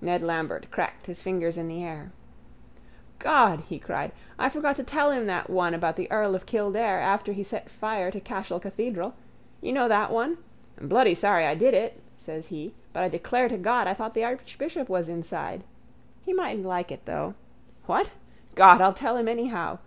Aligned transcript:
Ned 0.00 0.22
Lambert 0.22 0.70
cracked 0.70 1.04
his 1.04 1.20
fingers 1.20 1.58
in 1.58 1.68
the 1.68 1.84
air. 1.84 2.10
—God! 3.18 3.60
he 3.68 3.78
cried. 3.78 4.10
I 4.38 4.48
forgot 4.48 4.74
to 4.76 4.82
tell 4.82 5.10
him 5.10 5.26
that 5.26 5.50
one 5.50 5.74
about 5.74 5.96
the 5.96 6.10
earl 6.10 6.34
of 6.34 6.46
Kildare 6.46 6.98
after 6.98 7.32
he 7.32 7.42
set 7.42 7.68
fire 7.70 8.10
to 8.10 8.18
Cashel 8.18 8.58
cathedral. 8.58 9.12
You 9.60 9.74
know 9.74 9.86
that 9.86 10.10
one? 10.10 10.38
I'm 10.80 10.88
bloody 10.88 11.14
sorry 11.14 11.44
I 11.46 11.54
did 11.54 11.74
it, 11.74 12.00
says 12.16 12.46
he, 12.46 12.72
but 12.94 13.02
I 13.02 13.10
declare 13.10 13.50
to 13.50 13.58
God 13.58 13.86
I 13.86 13.92
thought 13.92 14.14
the 14.14 14.24
archbishop 14.24 14.88
was 14.88 15.10
inside. 15.10 15.62
He 16.24 16.32
mightn't 16.32 16.64
like 16.64 16.90
it, 16.90 17.04
though. 17.04 17.34
What? 17.84 18.14
God, 18.54 18.80
I'll 18.80 18.94
tell 18.94 19.18
him 19.18 19.28
anyhow. 19.28 19.78